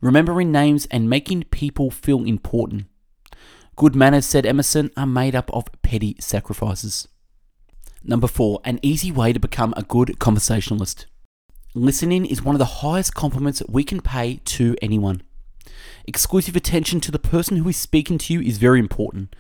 Remembering 0.02 0.52
names 0.52 0.88
and 0.88 1.10
making 1.10 1.44
people 1.46 1.92
feel 1.92 2.24
important. 2.24 2.86
Good 3.76 3.96
manners, 3.96 4.26
said 4.26 4.48
Emerson, 4.48 4.90
are 4.98 5.06
made 5.06 5.36
up 5.36 5.52
of 5.54 5.66
petty 5.84 6.16
sacrifices. 6.20 7.08
Number 8.04 8.28
four, 8.28 8.62
an 8.64 8.80
easy 8.82 9.12
way 9.12 9.32
to 9.32 9.40
become 9.40 9.76
a 9.78 9.84
good 9.84 10.18
conversationalist. 10.18 11.06
Listening 11.76 12.26
is 12.26 12.42
one 12.42 12.56
of 12.56 12.60
the 12.60 12.82
highest 12.82 13.14
compliments 13.14 13.62
we 13.70 13.84
can 13.84 14.02
pay 14.02 14.40
to 14.46 14.76
anyone. 14.82 15.22
Exclusive 16.06 16.56
attention 16.56 17.00
to 17.02 17.12
the 17.12 17.20
person 17.20 17.58
who 17.58 17.70
is 17.70 17.78
speaking 17.78 18.18
to 18.18 18.34
you 18.34 18.42
is 18.42 18.58
very 18.58 18.80
important. 18.80 19.36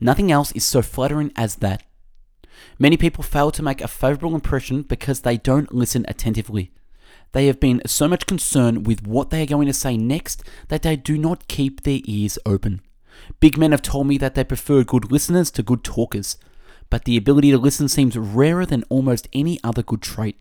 Nothing 0.00 0.32
else 0.32 0.50
is 0.52 0.64
so 0.64 0.82
flattering 0.82 1.32
as 1.36 1.56
that. 1.56 1.84
Many 2.78 2.96
people 2.96 3.24
fail 3.24 3.50
to 3.50 3.62
make 3.62 3.80
a 3.80 3.88
favorable 3.88 4.34
impression 4.34 4.82
because 4.82 5.20
they 5.20 5.36
don't 5.36 5.74
listen 5.74 6.04
attentively. 6.08 6.70
They 7.32 7.46
have 7.46 7.60
been 7.60 7.82
so 7.86 8.08
much 8.08 8.26
concerned 8.26 8.86
with 8.86 9.06
what 9.06 9.30
they 9.30 9.42
are 9.42 9.46
going 9.46 9.66
to 9.66 9.74
say 9.74 9.96
next 9.96 10.42
that 10.68 10.82
they 10.82 10.96
do 10.96 11.18
not 11.18 11.48
keep 11.48 11.82
their 11.82 12.00
ears 12.04 12.38
open. 12.46 12.80
Big 13.40 13.58
men 13.58 13.72
have 13.72 13.82
told 13.82 14.06
me 14.06 14.18
that 14.18 14.34
they 14.34 14.44
prefer 14.44 14.84
good 14.84 15.10
listeners 15.10 15.50
to 15.50 15.62
good 15.62 15.84
talkers, 15.84 16.38
but 16.90 17.04
the 17.04 17.16
ability 17.16 17.50
to 17.50 17.58
listen 17.58 17.88
seems 17.88 18.16
rarer 18.16 18.64
than 18.64 18.84
almost 18.88 19.28
any 19.32 19.58
other 19.62 19.82
good 19.82 20.02
trait. 20.02 20.40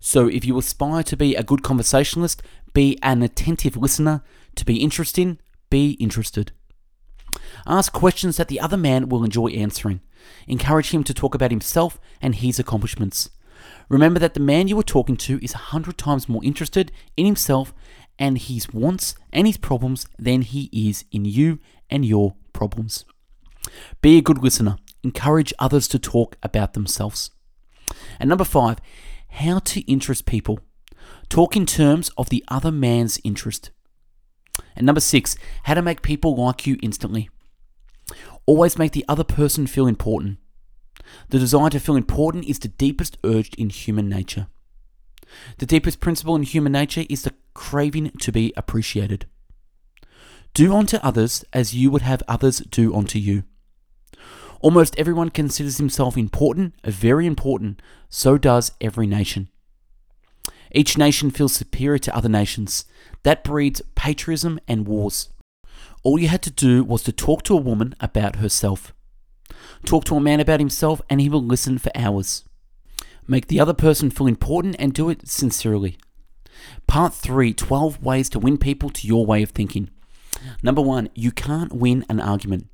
So, 0.00 0.26
if 0.26 0.46
you 0.46 0.58
aspire 0.58 1.02
to 1.04 1.16
be 1.16 1.36
a 1.36 1.42
good 1.42 1.62
conversationalist, 1.62 2.42
be 2.72 2.98
an 3.02 3.22
attentive 3.22 3.76
listener. 3.76 4.22
To 4.56 4.64
be 4.64 4.82
interesting, 4.82 5.38
be 5.68 5.92
interested. 5.92 6.52
Ask 7.66 7.92
questions 7.92 8.38
that 8.38 8.48
the 8.48 8.60
other 8.60 8.78
man 8.78 9.08
will 9.08 9.22
enjoy 9.22 9.48
answering. 9.48 10.00
Encourage 10.46 10.90
him 10.90 11.04
to 11.04 11.14
talk 11.14 11.34
about 11.34 11.50
himself 11.50 11.98
and 12.20 12.34
his 12.34 12.58
accomplishments. 12.58 13.30
Remember 13.88 14.20
that 14.20 14.34
the 14.34 14.40
man 14.40 14.68
you 14.68 14.78
are 14.78 14.84
talking 14.84 15.16
to 15.16 15.42
is 15.44 15.54
a 15.54 15.58
hundred 15.58 15.98
times 15.98 16.28
more 16.28 16.44
interested 16.44 16.92
in 17.16 17.26
himself 17.26 17.74
and 18.18 18.38
his 18.38 18.72
wants 18.72 19.14
and 19.32 19.46
his 19.46 19.56
problems 19.56 20.06
than 20.18 20.42
he 20.42 20.68
is 20.72 21.04
in 21.10 21.24
you 21.24 21.58
and 21.88 22.04
your 22.04 22.36
problems. 22.52 23.04
Be 24.00 24.18
a 24.18 24.22
good 24.22 24.38
listener. 24.38 24.76
Encourage 25.02 25.54
others 25.58 25.88
to 25.88 25.98
talk 25.98 26.36
about 26.42 26.74
themselves. 26.74 27.30
And 28.18 28.28
number 28.28 28.44
five, 28.44 28.78
how 29.28 29.58
to 29.60 29.80
interest 29.90 30.26
people. 30.26 30.60
Talk 31.28 31.56
in 31.56 31.66
terms 31.66 32.10
of 32.16 32.28
the 32.28 32.44
other 32.48 32.72
man's 32.72 33.20
interest. 33.24 33.70
And 34.76 34.86
number 34.86 35.00
six, 35.00 35.36
how 35.64 35.74
to 35.74 35.82
make 35.82 36.02
people 36.02 36.36
like 36.36 36.66
you 36.66 36.78
instantly. 36.82 37.30
Always 38.50 38.76
make 38.76 38.90
the 38.90 39.04
other 39.06 39.22
person 39.22 39.68
feel 39.68 39.86
important. 39.86 40.38
The 41.28 41.38
desire 41.38 41.70
to 41.70 41.78
feel 41.78 41.94
important 41.94 42.46
is 42.46 42.58
the 42.58 42.66
deepest 42.66 43.16
urge 43.22 43.54
in 43.54 43.70
human 43.70 44.08
nature. 44.08 44.48
The 45.58 45.66
deepest 45.66 46.00
principle 46.00 46.34
in 46.34 46.42
human 46.42 46.72
nature 46.72 47.04
is 47.08 47.22
the 47.22 47.32
craving 47.54 48.10
to 48.18 48.32
be 48.32 48.52
appreciated. 48.56 49.26
Do 50.52 50.74
unto 50.74 50.96
others 50.96 51.44
as 51.52 51.74
you 51.74 51.92
would 51.92 52.02
have 52.02 52.24
others 52.26 52.58
do 52.58 52.92
unto 52.92 53.20
you. 53.20 53.44
Almost 54.60 54.98
everyone 54.98 55.30
considers 55.30 55.78
himself 55.78 56.16
important, 56.16 56.74
very 56.82 57.28
important, 57.28 57.80
so 58.08 58.36
does 58.36 58.72
every 58.80 59.06
nation. 59.06 59.48
Each 60.72 60.98
nation 60.98 61.30
feels 61.30 61.52
superior 61.52 61.98
to 61.98 62.16
other 62.16 62.28
nations. 62.28 62.84
That 63.22 63.44
breeds 63.44 63.80
patriotism 63.94 64.58
and 64.66 64.88
wars. 64.88 65.28
All 66.02 66.18
you 66.18 66.28
had 66.28 66.42
to 66.42 66.50
do 66.50 66.82
was 66.82 67.02
to 67.02 67.12
talk 67.12 67.42
to 67.44 67.54
a 67.54 67.60
woman 67.60 67.94
about 68.00 68.36
herself. 68.36 68.94
Talk 69.84 70.04
to 70.06 70.16
a 70.16 70.20
man 70.20 70.40
about 70.40 70.60
himself, 70.60 71.02
and 71.10 71.20
he 71.20 71.28
will 71.28 71.42
listen 71.42 71.78
for 71.78 71.90
hours. 71.94 72.44
Make 73.26 73.48
the 73.48 73.60
other 73.60 73.74
person 73.74 74.10
feel 74.10 74.26
important 74.26 74.76
and 74.78 74.94
do 74.94 75.10
it 75.10 75.28
sincerely. 75.28 75.98
Part 76.86 77.14
3 77.14 77.52
12 77.52 78.02
ways 78.02 78.28
to 78.30 78.38
win 78.38 78.58
people 78.58 78.90
to 78.90 79.06
your 79.06 79.24
way 79.26 79.42
of 79.42 79.50
thinking. 79.50 79.90
Number 80.62 80.82
one, 80.82 81.10
you 81.14 81.30
can't 81.30 81.72
win 81.72 82.04
an 82.08 82.20
argument. 82.20 82.68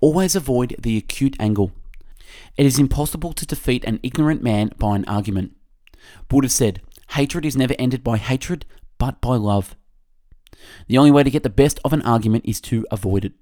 Always 0.00 0.36
avoid 0.36 0.76
the 0.78 0.96
acute 0.96 1.36
angle. 1.38 1.72
It 2.56 2.66
is 2.66 2.78
impossible 2.78 3.32
to 3.34 3.46
defeat 3.46 3.84
an 3.84 4.00
ignorant 4.02 4.42
man 4.42 4.70
by 4.78 4.96
an 4.96 5.04
argument. 5.06 5.56
Buddha 6.28 6.48
said, 6.48 6.80
Hatred 7.10 7.44
is 7.44 7.56
never 7.56 7.74
ended 7.78 8.02
by 8.02 8.16
hatred, 8.16 8.64
but 8.98 9.20
by 9.20 9.36
love. 9.36 9.76
The 10.88 10.98
only 10.98 11.10
way 11.10 11.22
to 11.22 11.30
get 11.30 11.42
the 11.42 11.50
best 11.50 11.80
of 11.84 11.92
an 11.92 12.02
argument 12.02 12.44
is 12.46 12.60
to 12.62 12.86
avoid 12.90 13.24
it. 13.24 13.32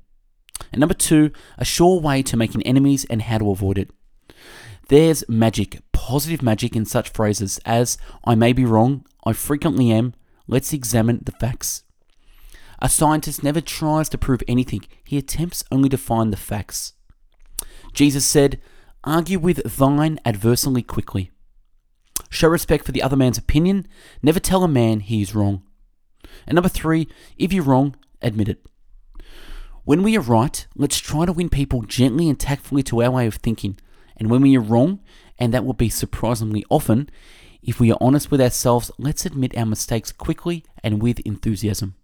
And 0.72 0.80
number 0.80 0.94
two, 0.94 1.32
a 1.58 1.64
sure 1.64 2.00
way 2.00 2.22
to 2.22 2.36
making 2.36 2.62
enemies 2.62 3.06
and 3.08 3.22
how 3.22 3.38
to 3.38 3.50
avoid 3.50 3.78
it. 3.78 3.90
There's 4.88 5.28
magic, 5.28 5.80
positive 5.92 6.42
magic 6.42 6.74
in 6.74 6.84
such 6.84 7.10
phrases 7.10 7.60
as, 7.64 7.96
I 8.24 8.34
may 8.34 8.52
be 8.52 8.64
wrong, 8.64 9.06
I 9.24 9.32
frequently 9.32 9.90
am, 9.92 10.14
let's 10.48 10.72
examine 10.72 11.20
the 11.24 11.32
facts. 11.32 11.84
A 12.80 12.88
scientist 12.88 13.42
never 13.42 13.60
tries 13.60 14.08
to 14.08 14.18
prove 14.18 14.42
anything, 14.48 14.84
he 15.04 15.18
attempts 15.18 15.62
only 15.70 15.88
to 15.90 15.98
find 15.98 16.32
the 16.32 16.36
facts. 16.36 16.94
Jesus 17.92 18.26
said, 18.26 18.60
Argue 19.04 19.38
with 19.38 19.62
thine 19.78 20.18
adversary 20.24 20.82
quickly. 20.82 21.30
Show 22.28 22.48
respect 22.48 22.84
for 22.84 22.92
the 22.92 23.02
other 23.02 23.16
man's 23.16 23.38
opinion, 23.38 23.86
never 24.22 24.40
tell 24.40 24.64
a 24.64 24.68
man 24.68 25.00
he 25.00 25.22
is 25.22 25.34
wrong. 25.34 25.62
And 26.46 26.54
number 26.54 26.68
three, 26.68 27.08
if 27.36 27.52
you're 27.52 27.64
wrong, 27.64 27.96
admit 28.22 28.48
it. 28.48 28.64
When 29.84 30.02
we 30.02 30.16
are 30.16 30.20
right, 30.20 30.66
let's 30.76 30.98
try 30.98 31.26
to 31.26 31.32
win 31.32 31.48
people 31.48 31.82
gently 31.82 32.28
and 32.28 32.38
tactfully 32.38 32.82
to 32.84 33.02
our 33.02 33.10
way 33.10 33.26
of 33.26 33.36
thinking. 33.36 33.78
And 34.16 34.30
when 34.30 34.42
we 34.42 34.56
are 34.56 34.60
wrong, 34.60 35.00
and 35.38 35.54
that 35.54 35.64
will 35.64 35.72
be 35.72 35.88
surprisingly 35.88 36.64
often, 36.68 37.08
if 37.62 37.80
we 37.80 37.90
are 37.90 37.98
honest 38.00 38.30
with 38.30 38.40
ourselves, 38.40 38.90
let's 38.98 39.26
admit 39.26 39.56
our 39.56 39.66
mistakes 39.66 40.12
quickly 40.12 40.64
and 40.84 41.02
with 41.02 41.20
enthusiasm. 41.20 41.94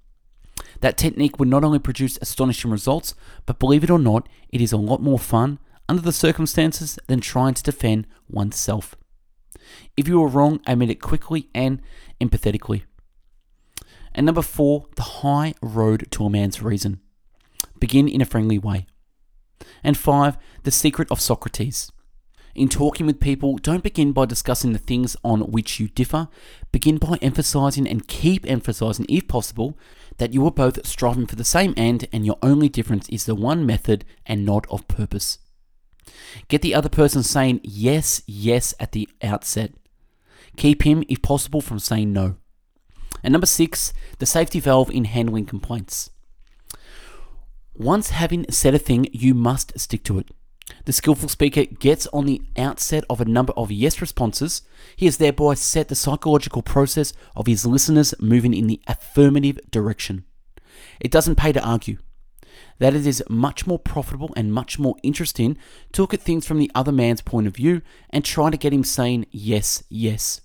That 0.81 0.99
technique 0.99 1.39
would 1.39 1.49
not 1.49 1.65
only 1.65 1.79
produce 1.79 2.19
astonishing 2.21 2.71
results, 2.71 3.15
but 3.45 3.59
believe 3.59 3.85
it 3.85 3.91
or 3.91 3.99
not, 3.99 4.29
it 4.49 4.61
is 4.61 4.73
a 4.73 4.79
lot 4.79 5.03
more 5.03 5.19
fun 5.19 5.59
under 5.89 6.03
the 6.03 6.13
circumstances 6.13 6.99
than 7.07 7.21
trying 7.21 7.55
to 7.55 7.63
defend 7.63 8.07
oneself. 8.29 8.97
If 9.97 10.09
you 10.09 10.23
are 10.23 10.29
wrong, 10.29 10.61
admit 10.67 10.91
it 10.91 11.01
quickly 11.01 11.49
and 11.55 11.81
empathetically. 12.21 12.83
And 14.17 14.25
number 14.25 14.43
four, 14.43 14.87
the 14.97 15.03
high 15.03 15.55
road 15.61 16.09
to 16.13 16.25
a 16.25 16.31
man's 16.31 16.63
reason. 16.63 17.01
Begin 17.79 18.09
in 18.09 18.23
a 18.23 18.25
friendly 18.25 18.59
way. 18.59 18.87
And 19.85 19.97
five, 19.97 20.39
the 20.63 20.71
secret 20.71 21.09
of 21.11 21.21
Socrates. 21.21 21.93
In 22.55 22.71
talking 22.71 23.05
with 23.05 23.21
people, 23.21 23.59
don't 23.59 23.83
begin 23.83 24.13
by 24.13 24.25
discussing 24.25 24.73
the 24.73 24.79
things 24.79 25.15
on 25.23 25.41
which 25.53 25.79
you 25.79 25.89
differ. 25.89 26.29
Begin 26.73 26.97
by 26.97 27.19
emphasizing 27.21 27.87
and 27.87 28.09
keep 28.09 28.51
emphasizing, 28.51 29.05
if 29.11 29.29
possible, 29.29 29.79
that 30.17 30.33
you 30.33 30.47
are 30.47 30.51
both 30.51 30.87
striving 30.87 31.27
for 31.27 31.37
the 31.37 31.45
same 31.45 31.75
end 31.77 32.09
and 32.11 32.25
your 32.25 32.39
only 32.43 32.71
difference 32.71 33.07
is 33.11 33.27
the 33.27 33.35
one 33.35 33.67
method 33.67 34.07
and 34.25 34.47
not 34.47 34.67
of 34.71 34.89
purpose. 34.89 35.39
Get 36.49 36.63
the 36.63 36.75
other 36.75 36.89
person 36.89 37.23
saying 37.23 37.61
yes, 37.63 38.23
yes 38.27 38.73
at 38.81 38.93
the 38.93 39.11
outset. 39.23 39.75
Keep 40.57 40.85
him, 40.85 41.05
if 41.11 41.21
possible, 41.21 41.61
from 41.61 41.79
saying 41.79 42.15
no. 42.15 42.37
And 43.27 43.33
number 43.33 43.47
six, 43.47 43.93
the 44.21 44.25
safety 44.25 44.61
valve 44.61 44.89
in 44.89 45.05
handling 45.05 45.47
complaints. 45.47 46.11
Once 47.75 48.11
having 48.11 48.47
said 48.51 48.73
a 48.73 48.79
thing, 48.79 49.09
you 49.11 49.35
must 49.35 49.77
stick 49.81 50.05
to 50.05 50.21
it. 50.21 50.31
The 50.85 50.93
skillful 50.93 51.29
speaker 51.29 51.65
gets 51.65 52.07
on 52.13 52.27
the 52.27 52.41
outset 52.57 53.03
of 53.11 53.21
a 53.21 53.25
number 53.25 53.53
of 53.57 53.73
yes 53.73 54.01
responses. 54.01 54.63
He 54.95 55.07
has 55.07 55.17
thereby 55.17 55.55
set 55.55 55.89
the 55.89 55.97
psychological 55.97 56.63
process 56.63 57.13
of 57.35 57.49
his 57.49 57.67
listeners 57.67 58.15
moving 58.21 58.55
in 58.55 58.69
the 58.69 58.81
affirmative 58.87 59.59
direction. 59.73 60.25
It 61.01 61.11
doesn't 61.11 61.35
pay 61.35 61.51
to 61.51 61.69
argue. 61.69 61.99
That 62.79 62.95
it 62.95 63.09
is 63.09 63.25
much 63.29 63.67
more 63.67 63.81
profitable 63.81 64.33
and 64.37 64.53
much 64.53 64.79
more 64.79 64.95
interesting 65.03 65.59
to 65.91 66.03
look 66.03 66.15
at 66.15 66.23
things 66.23 66.47
from 66.47 66.61
the 66.61 66.71
other 66.77 66.93
man's 66.93 67.23
point 67.23 67.49
of 67.49 67.57
view 67.57 67.83
and 68.09 68.25
try 68.25 68.51
to 68.51 68.57
get 68.57 68.73
him 68.73 68.85
saying 68.85 69.27
yes, 69.33 69.83
yes. 69.89 70.43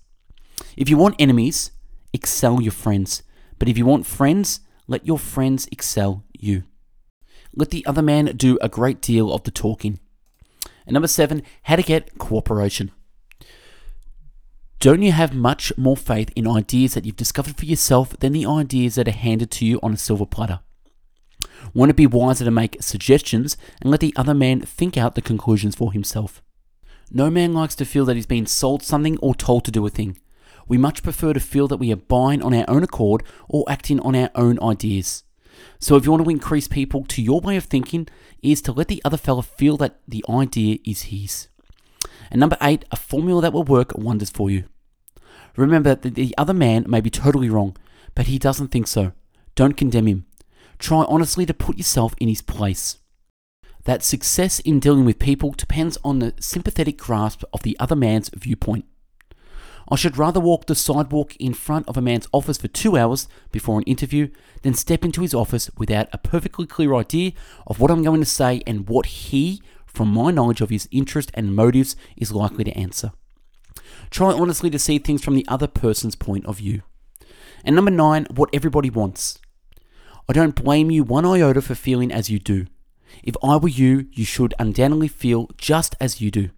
If 0.75 0.89
you 0.89 0.97
want 0.97 1.15
enemies, 1.19 1.69
excel 2.13 2.61
your 2.61 2.71
friends. 2.71 3.23
But 3.59 3.69
if 3.69 3.77
you 3.77 3.85
want 3.85 4.05
friends, 4.05 4.61
let 4.87 5.05
your 5.05 5.19
friends 5.19 5.67
excel 5.71 6.23
you. 6.33 6.63
Let 7.55 7.69
the 7.69 7.85
other 7.85 8.01
man 8.01 8.25
do 8.37 8.57
a 8.61 8.69
great 8.69 9.01
deal 9.01 9.31
of 9.31 9.43
the 9.43 9.51
talking. 9.51 9.99
And 10.85 10.93
number 10.93 11.07
seven, 11.07 11.43
how 11.63 11.75
to 11.75 11.83
get 11.83 12.17
cooperation. 12.17 12.91
Don't 14.79 15.03
you 15.03 15.11
have 15.11 15.33
much 15.33 15.71
more 15.77 15.95
faith 15.95 16.31
in 16.35 16.47
ideas 16.47 16.95
that 16.95 17.05
you've 17.05 17.15
discovered 17.15 17.55
for 17.55 17.65
yourself 17.65 18.17
than 18.17 18.33
the 18.33 18.47
ideas 18.47 18.95
that 18.95 19.07
are 19.07 19.11
handed 19.11 19.51
to 19.51 19.65
you 19.65 19.79
on 19.83 19.93
a 19.93 19.97
silver 19.97 20.25
platter? 20.25 20.61
Won't 21.73 21.91
it 21.91 21.95
be 21.95 22.07
wiser 22.07 22.45
to 22.45 22.51
make 22.51 22.81
suggestions 22.81 23.57
and 23.79 23.91
let 23.91 23.99
the 23.99 24.13
other 24.15 24.33
man 24.33 24.61
think 24.61 24.97
out 24.97 25.13
the 25.13 25.21
conclusions 25.21 25.75
for 25.75 25.93
himself? 25.93 26.41
No 27.11 27.29
man 27.29 27.53
likes 27.53 27.75
to 27.75 27.85
feel 27.85 28.05
that 28.05 28.15
he's 28.15 28.25
been 28.25 28.45
sold 28.45 28.81
something 28.81 29.17
or 29.19 29.35
told 29.35 29.65
to 29.65 29.71
do 29.71 29.85
a 29.85 29.89
thing. 29.89 30.17
We 30.71 30.77
much 30.77 31.03
prefer 31.03 31.33
to 31.33 31.41
feel 31.41 31.67
that 31.67 31.81
we 31.81 31.91
are 31.91 31.97
buying 31.97 32.41
on 32.41 32.53
our 32.53 32.63
own 32.69 32.81
accord 32.81 33.23
or 33.49 33.69
acting 33.69 33.99
on 33.99 34.15
our 34.15 34.29
own 34.35 34.57
ideas. 34.63 35.25
So 35.79 35.97
if 35.97 36.05
you 36.05 36.11
want 36.11 36.23
to 36.23 36.29
increase 36.29 36.69
people 36.69 37.03
to 37.07 37.21
your 37.21 37.41
way 37.41 37.57
of 37.57 37.65
thinking, 37.65 38.07
is 38.41 38.61
to 38.61 38.71
let 38.71 38.87
the 38.87 39.01
other 39.03 39.17
fella 39.17 39.43
feel 39.43 39.75
that 39.77 39.99
the 40.07 40.23
idea 40.29 40.77
is 40.85 41.01
his. 41.11 41.49
And 42.31 42.39
number 42.39 42.55
eight, 42.61 42.85
a 42.89 42.95
formula 42.95 43.41
that 43.41 43.51
will 43.51 43.65
work 43.65 43.97
wonders 43.97 44.29
for 44.29 44.49
you. 44.49 44.63
Remember 45.57 45.93
that 45.93 46.15
the 46.15 46.33
other 46.37 46.53
man 46.53 46.85
may 46.87 47.01
be 47.01 47.09
totally 47.09 47.49
wrong, 47.49 47.75
but 48.15 48.27
he 48.27 48.39
doesn't 48.39 48.69
think 48.69 48.87
so. 48.87 49.11
Don't 49.55 49.75
condemn 49.75 50.07
him. 50.07 50.25
Try 50.79 51.03
honestly 51.09 51.45
to 51.47 51.53
put 51.53 51.79
yourself 51.79 52.15
in 52.21 52.29
his 52.29 52.41
place. 52.41 52.97
That 53.83 54.03
success 54.03 54.61
in 54.61 54.79
dealing 54.79 55.03
with 55.03 55.19
people 55.19 55.51
depends 55.51 55.97
on 56.01 56.19
the 56.19 56.33
sympathetic 56.39 56.97
grasp 56.97 57.43
of 57.51 57.63
the 57.63 57.75
other 57.77 57.97
man's 57.97 58.29
viewpoint. 58.29 58.85
I 59.91 59.97
should 59.97 60.17
rather 60.17 60.39
walk 60.39 60.67
the 60.67 60.75
sidewalk 60.75 61.35
in 61.35 61.53
front 61.53 61.85
of 61.89 61.97
a 61.97 62.01
man's 62.01 62.29
office 62.31 62.57
for 62.57 62.69
two 62.69 62.97
hours 62.97 63.27
before 63.51 63.77
an 63.77 63.83
interview 63.83 64.29
than 64.61 64.73
step 64.73 65.03
into 65.03 65.19
his 65.19 65.33
office 65.33 65.69
without 65.77 66.07
a 66.13 66.17
perfectly 66.17 66.65
clear 66.65 66.95
idea 66.95 67.33
of 67.67 67.81
what 67.81 67.91
I'm 67.91 68.01
going 68.01 68.21
to 68.21 68.25
say 68.25 68.63
and 68.65 68.87
what 68.87 69.05
he, 69.07 69.61
from 69.85 70.07
my 70.13 70.31
knowledge 70.31 70.61
of 70.61 70.69
his 70.69 70.87
interest 70.91 71.29
and 71.33 71.53
motives, 71.53 71.97
is 72.15 72.31
likely 72.31 72.63
to 72.63 72.77
answer. 72.77 73.11
Try 74.09 74.31
honestly 74.31 74.69
to 74.69 74.79
see 74.79 74.97
things 74.97 75.25
from 75.25 75.35
the 75.35 75.45
other 75.49 75.67
person's 75.67 76.15
point 76.15 76.45
of 76.45 76.59
view. 76.59 76.83
And 77.65 77.75
number 77.75 77.91
nine, 77.91 78.27
what 78.33 78.49
everybody 78.53 78.89
wants. 78.89 79.39
I 80.29 80.31
don't 80.31 80.55
blame 80.55 80.89
you 80.89 81.03
one 81.03 81.25
iota 81.25 81.61
for 81.61 81.75
feeling 81.75 82.13
as 82.13 82.29
you 82.29 82.39
do. 82.39 82.67
If 83.23 83.35
I 83.43 83.57
were 83.57 83.67
you, 83.67 84.07
you 84.13 84.23
should 84.23 84.53
undoubtedly 84.57 85.09
feel 85.09 85.49
just 85.57 85.97
as 85.99 86.21
you 86.21 86.31
do. 86.31 86.51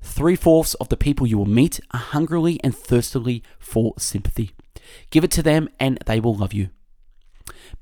Three 0.00 0.36
fourths 0.36 0.74
of 0.74 0.88
the 0.88 0.96
people 0.96 1.26
you 1.26 1.38
will 1.38 1.46
meet 1.46 1.80
are 1.92 2.00
hungrily 2.00 2.60
and 2.62 2.76
thirstily 2.76 3.42
for 3.58 3.94
sympathy. 3.98 4.52
Give 5.10 5.24
it 5.24 5.30
to 5.32 5.42
them 5.42 5.68
and 5.78 5.98
they 6.06 6.20
will 6.20 6.34
love 6.34 6.52
you. 6.52 6.70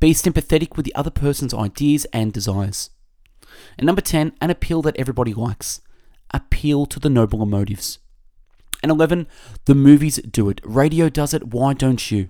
Be 0.01 0.13
sympathetic 0.13 0.77
with 0.77 0.85
the 0.85 0.95
other 0.95 1.11
person's 1.11 1.55
ideas 1.55 2.07
and 2.13 2.33
desires. 2.33 2.91
And 3.79 3.87
number 3.87 4.03
10, 4.03 4.33
an 4.41 4.51
appeal 4.51 4.83
that 4.83 4.97
everybody 4.99 5.33
likes. 5.33 5.81
Appeal 6.33 6.87
to 6.87 7.01
the 7.01 7.11
nobler 7.11 7.47
motives. 7.47 7.99
And 8.83 8.91
11, 8.91 9.27
the 9.65 9.75
movies 9.75 10.17
do 10.17 10.49
it. 10.49 10.61
Radio 10.65 11.09
does 11.09 11.33
it. 11.33 11.49
Why 11.49 11.73
don't 11.73 12.11
you? 12.11 12.29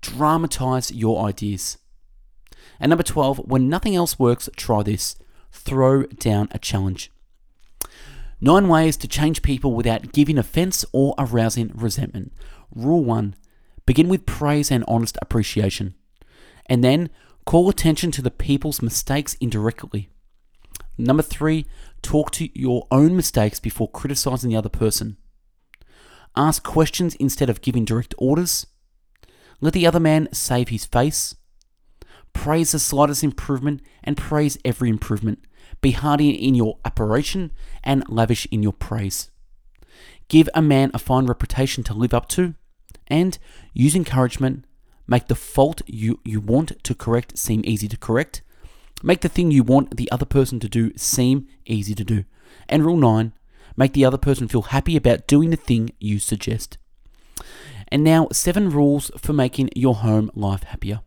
Dramatize 0.00 0.90
your 0.90 1.26
ideas. 1.26 1.78
And 2.80 2.90
number 2.90 3.02
12, 3.02 3.38
when 3.38 3.68
nothing 3.68 3.94
else 3.94 4.18
works, 4.18 4.48
try 4.56 4.82
this. 4.82 5.16
Throw 5.50 6.04
down 6.04 6.48
a 6.52 6.58
challenge. 6.58 7.10
Nine 8.44 8.66
ways 8.66 8.96
to 8.96 9.06
change 9.06 9.40
people 9.40 9.72
without 9.72 10.10
giving 10.10 10.36
offense 10.36 10.84
or 10.92 11.14
arousing 11.16 11.70
resentment. 11.76 12.32
Rule 12.74 13.04
1 13.04 13.36
Begin 13.86 14.08
with 14.08 14.26
praise 14.26 14.68
and 14.68 14.84
honest 14.88 15.16
appreciation. 15.22 15.94
And 16.66 16.82
then 16.82 17.08
call 17.46 17.68
attention 17.68 18.10
to 18.10 18.20
the 18.20 18.32
people's 18.32 18.82
mistakes 18.82 19.36
indirectly. 19.40 20.08
Number 20.98 21.22
3 21.22 21.64
Talk 22.02 22.32
to 22.32 22.48
your 22.58 22.88
own 22.90 23.14
mistakes 23.14 23.60
before 23.60 23.88
criticizing 23.88 24.50
the 24.50 24.56
other 24.56 24.68
person. 24.68 25.18
Ask 26.34 26.64
questions 26.64 27.14
instead 27.20 27.48
of 27.48 27.60
giving 27.60 27.84
direct 27.84 28.12
orders. 28.18 28.66
Let 29.60 29.72
the 29.72 29.86
other 29.86 30.00
man 30.00 30.28
save 30.32 30.70
his 30.70 30.84
face. 30.84 31.36
Praise 32.32 32.72
the 32.72 32.80
slightest 32.80 33.22
improvement 33.22 33.82
and 34.02 34.16
praise 34.16 34.58
every 34.64 34.88
improvement. 34.88 35.46
Be 35.82 35.90
hearty 35.90 36.30
in 36.30 36.54
your 36.54 36.78
approbation 36.84 37.52
and 37.84 38.08
lavish 38.08 38.46
in 38.50 38.62
your 38.62 38.72
praise. 38.72 39.30
Give 40.28 40.48
a 40.54 40.62
man 40.62 40.90
a 40.94 40.98
fine 40.98 41.26
reputation 41.26 41.84
to 41.84 41.92
live 41.92 42.14
up 42.14 42.28
to, 42.28 42.54
and 43.08 43.36
use 43.74 43.94
encouragement. 43.94 44.64
Make 45.06 45.26
the 45.26 45.34
fault 45.34 45.82
you, 45.86 46.20
you 46.24 46.40
want 46.40 46.82
to 46.84 46.94
correct 46.94 47.36
seem 47.36 47.62
easy 47.66 47.88
to 47.88 47.98
correct. 47.98 48.40
Make 49.02 49.20
the 49.20 49.28
thing 49.28 49.50
you 49.50 49.64
want 49.64 49.96
the 49.96 50.10
other 50.10 50.24
person 50.24 50.60
to 50.60 50.68
do 50.68 50.92
seem 50.96 51.48
easy 51.66 51.94
to 51.94 52.04
do. 52.04 52.24
And 52.68 52.86
rule 52.86 52.96
nine, 52.96 53.32
make 53.76 53.92
the 53.92 54.04
other 54.04 54.16
person 54.16 54.48
feel 54.48 54.62
happy 54.62 54.96
about 54.96 55.26
doing 55.26 55.50
the 55.50 55.56
thing 55.56 55.90
you 55.98 56.20
suggest. 56.20 56.78
And 57.88 58.04
now, 58.04 58.28
seven 58.32 58.70
rules 58.70 59.10
for 59.18 59.32
making 59.32 59.70
your 59.74 59.96
home 59.96 60.30
life 60.34 60.62
happier. 60.62 61.00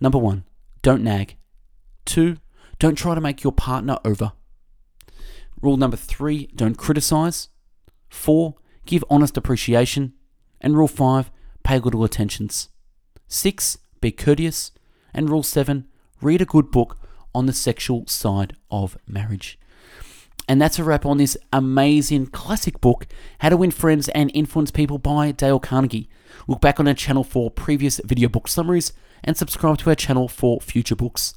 Number 0.00 0.18
one, 0.18 0.44
don't 0.82 1.04
nag. 1.04 1.36
Two, 2.04 2.38
don't 2.84 2.96
try 2.96 3.14
to 3.14 3.20
make 3.22 3.42
your 3.42 3.50
partner 3.50 3.96
over. 4.04 4.32
Rule 5.62 5.78
number 5.78 5.96
three, 5.96 6.50
don't 6.54 6.76
criticize. 6.76 7.48
Four, 8.10 8.56
give 8.84 9.02
honest 9.08 9.38
appreciation. 9.38 10.12
And 10.60 10.76
rule 10.76 10.86
five, 10.86 11.30
pay 11.62 11.78
little 11.78 12.04
attentions. 12.04 12.68
Six, 13.26 13.78
be 14.02 14.12
courteous. 14.12 14.70
And 15.14 15.30
rule 15.30 15.42
seven, 15.42 15.88
read 16.20 16.42
a 16.42 16.44
good 16.44 16.70
book 16.70 16.98
on 17.34 17.46
the 17.46 17.54
sexual 17.54 18.06
side 18.06 18.54
of 18.70 18.98
marriage. 19.08 19.58
And 20.46 20.60
that's 20.60 20.78
a 20.78 20.84
wrap 20.84 21.06
on 21.06 21.16
this 21.16 21.38
amazing 21.54 22.26
classic 22.26 22.82
book, 22.82 23.06
How 23.38 23.48
to 23.48 23.56
Win 23.56 23.70
Friends 23.70 24.10
and 24.10 24.30
Influence 24.34 24.70
People 24.70 24.98
by 24.98 25.30
Dale 25.30 25.58
Carnegie. 25.58 26.10
Look 26.46 26.60
back 26.60 26.78
on 26.78 26.86
our 26.86 26.92
channel 26.92 27.24
for 27.24 27.50
previous 27.50 27.98
video 28.04 28.28
book 28.28 28.46
summaries 28.46 28.92
and 29.22 29.38
subscribe 29.38 29.78
to 29.78 29.88
our 29.88 29.96
channel 29.96 30.28
for 30.28 30.60
future 30.60 30.94
books. 30.96 31.32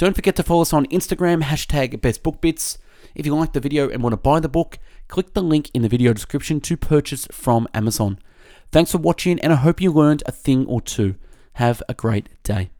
Don't 0.00 0.16
forget 0.16 0.34
to 0.36 0.42
follow 0.42 0.62
us 0.62 0.72
on 0.72 0.86
Instagram, 0.86 1.42
hashtag 1.42 2.00
bestbookbits. 2.00 2.78
If 3.14 3.26
you 3.26 3.36
like 3.36 3.52
the 3.52 3.60
video 3.60 3.90
and 3.90 4.02
want 4.02 4.14
to 4.14 4.16
buy 4.16 4.40
the 4.40 4.48
book, 4.48 4.78
click 5.08 5.34
the 5.34 5.42
link 5.42 5.70
in 5.74 5.82
the 5.82 5.90
video 5.90 6.14
description 6.14 6.58
to 6.62 6.76
purchase 6.78 7.28
from 7.30 7.68
Amazon. 7.74 8.18
Thanks 8.72 8.92
for 8.92 8.96
watching, 8.96 9.38
and 9.40 9.52
I 9.52 9.56
hope 9.56 9.78
you 9.78 9.92
learned 9.92 10.22
a 10.24 10.32
thing 10.32 10.64
or 10.64 10.80
two. 10.80 11.16
Have 11.56 11.82
a 11.86 11.92
great 11.92 12.30
day. 12.44 12.70